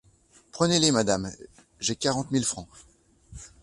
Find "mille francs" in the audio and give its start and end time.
2.31-2.67